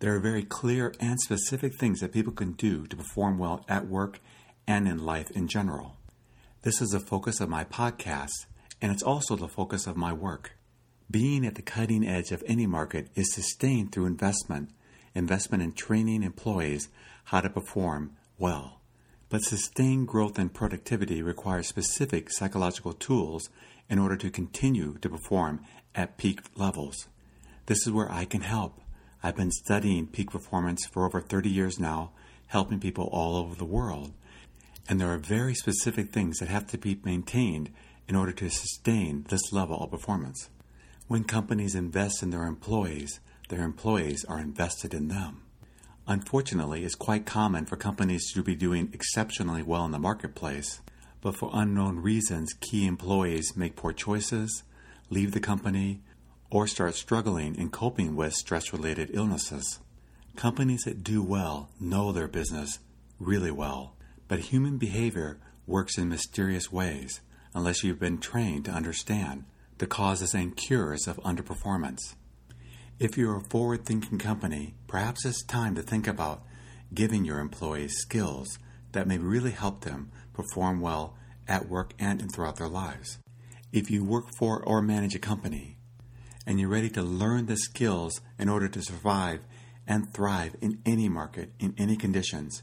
There 0.00 0.14
are 0.14 0.20
very 0.20 0.42
clear 0.42 0.94
and 1.00 1.18
specific 1.18 1.74
things 1.74 2.00
that 2.00 2.12
people 2.12 2.34
can 2.34 2.52
do 2.52 2.86
to 2.86 2.96
perform 2.96 3.38
well 3.38 3.64
at 3.66 3.86
work 3.86 4.20
and 4.66 4.86
in 4.86 5.06
life 5.06 5.30
in 5.30 5.48
general. 5.48 5.96
This 6.62 6.82
is 6.82 6.90
the 6.90 7.00
focus 7.00 7.40
of 7.40 7.48
my 7.48 7.64
podcast, 7.64 8.44
and 8.80 8.92
it's 8.92 9.02
also 9.02 9.36
the 9.36 9.48
focus 9.48 9.86
of 9.86 9.96
my 9.96 10.12
work. 10.12 10.52
Being 11.10 11.46
at 11.46 11.54
the 11.54 11.62
cutting 11.62 12.06
edge 12.06 12.32
of 12.32 12.44
any 12.46 12.66
market 12.66 13.08
is 13.14 13.32
sustained 13.32 13.92
through 13.92 14.06
investment, 14.06 14.70
investment 15.14 15.62
in 15.62 15.72
training 15.72 16.22
employees 16.22 16.88
how 17.24 17.40
to 17.40 17.50
perform 17.50 18.16
well. 18.38 18.80
But 19.30 19.42
sustained 19.42 20.08
growth 20.08 20.38
and 20.38 20.52
productivity 20.52 21.22
require 21.22 21.62
specific 21.62 22.30
psychological 22.30 22.92
tools 22.92 23.50
in 23.88 23.98
order 23.98 24.16
to 24.16 24.30
continue 24.30 24.98
to 24.98 25.08
perform 25.08 25.60
at 25.94 26.16
peak 26.16 26.40
levels. 26.56 27.08
This 27.66 27.86
is 27.86 27.92
where 27.92 28.10
I 28.10 28.24
can 28.24 28.42
help. 28.42 28.80
I've 29.22 29.36
been 29.36 29.50
studying 29.50 30.06
peak 30.06 30.30
performance 30.30 30.86
for 30.86 31.04
over 31.04 31.20
30 31.20 31.50
years 31.50 31.78
now, 31.78 32.12
helping 32.46 32.80
people 32.80 33.08
all 33.12 33.36
over 33.36 33.54
the 33.54 33.64
world. 33.64 34.12
And 34.88 35.00
there 35.00 35.12
are 35.12 35.18
very 35.18 35.54
specific 35.54 36.10
things 36.10 36.38
that 36.38 36.48
have 36.48 36.66
to 36.68 36.78
be 36.78 36.98
maintained 37.04 37.70
in 38.08 38.16
order 38.16 38.32
to 38.32 38.50
sustain 38.50 39.26
this 39.28 39.52
level 39.52 39.78
of 39.82 39.90
performance. 39.90 40.48
When 41.06 41.24
companies 41.24 41.74
invest 41.74 42.22
in 42.22 42.30
their 42.30 42.44
employees, 42.44 43.20
their 43.48 43.62
employees 43.62 44.24
are 44.24 44.40
invested 44.40 44.94
in 44.94 45.08
them. 45.08 45.42
Unfortunately, 46.06 46.84
it's 46.84 46.94
quite 46.94 47.26
common 47.26 47.66
for 47.66 47.76
companies 47.76 48.32
to 48.32 48.42
be 48.42 48.54
doing 48.54 48.90
exceptionally 48.94 49.62
well 49.62 49.84
in 49.84 49.92
the 49.92 49.98
marketplace, 49.98 50.80
but 51.20 51.36
for 51.36 51.50
unknown 51.52 52.00
reasons, 52.00 52.54
key 52.60 52.86
employees 52.86 53.56
make 53.56 53.76
poor 53.76 53.92
choices, 53.92 54.62
leave 55.10 55.32
the 55.32 55.40
company, 55.40 56.00
or 56.50 56.66
start 56.66 56.94
struggling 56.94 57.54
in 57.56 57.68
coping 57.68 58.16
with 58.16 58.32
stress 58.32 58.72
related 58.72 59.10
illnesses. 59.12 59.80
Companies 60.36 60.84
that 60.84 61.04
do 61.04 61.22
well 61.22 61.68
know 61.78 62.12
their 62.12 62.28
business 62.28 62.78
really 63.18 63.50
well, 63.50 63.94
but 64.28 64.38
human 64.38 64.78
behavior 64.78 65.38
works 65.66 65.98
in 65.98 66.08
mysterious 66.08 66.72
ways 66.72 67.20
unless 67.54 67.82
you've 67.82 67.98
been 67.98 68.18
trained 68.18 68.64
to 68.66 68.70
understand 68.70 69.44
the 69.78 69.86
causes 69.86 70.34
and 70.34 70.56
cures 70.56 71.06
of 71.06 71.16
underperformance. 71.18 72.14
If 72.98 73.16
you're 73.16 73.36
a 73.36 73.48
forward 73.50 73.84
thinking 73.84 74.18
company, 74.18 74.74
perhaps 74.86 75.24
it's 75.24 75.44
time 75.44 75.74
to 75.76 75.82
think 75.82 76.06
about 76.06 76.42
giving 76.92 77.24
your 77.24 77.38
employees 77.38 77.96
skills 77.98 78.58
that 78.92 79.06
may 79.06 79.18
really 79.18 79.52
help 79.52 79.82
them 79.82 80.10
perform 80.32 80.80
well 80.80 81.16
at 81.46 81.68
work 81.68 81.92
and 81.98 82.32
throughout 82.32 82.56
their 82.56 82.68
lives. 82.68 83.18
If 83.72 83.90
you 83.90 84.04
work 84.04 84.26
for 84.38 84.62
or 84.62 84.82
manage 84.82 85.14
a 85.14 85.18
company, 85.18 85.76
and 86.46 86.58
you're 86.58 86.70
ready 86.70 86.88
to 86.88 87.02
learn 87.02 87.46
the 87.46 87.56
skills 87.56 88.22
in 88.38 88.48
order 88.48 88.68
to 88.68 88.82
survive 88.82 89.40
and 89.86 90.12
thrive 90.12 90.56
in 90.60 90.80
any 90.86 91.08
market, 91.08 91.52
in 91.58 91.74
any 91.76 91.94
conditions, 91.94 92.62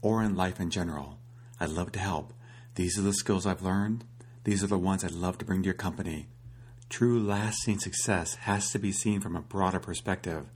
or 0.00 0.22
in 0.22 0.34
life 0.34 0.58
in 0.58 0.70
general. 0.70 1.18
I'd 1.60 1.70
love 1.70 1.92
to 1.92 1.98
help. 1.98 2.32
These 2.74 2.98
are 2.98 3.02
the 3.02 3.12
skills 3.12 3.46
I've 3.46 3.62
learned. 3.62 4.04
These 4.46 4.62
are 4.62 4.68
the 4.68 4.78
ones 4.78 5.02
I'd 5.02 5.10
love 5.10 5.38
to 5.38 5.44
bring 5.44 5.62
to 5.62 5.66
your 5.66 5.74
company. 5.74 6.28
True 6.88 7.20
lasting 7.20 7.80
success 7.80 8.36
has 8.36 8.70
to 8.70 8.78
be 8.78 8.92
seen 8.92 9.20
from 9.20 9.34
a 9.34 9.42
broader 9.42 9.80
perspective, 9.80 10.46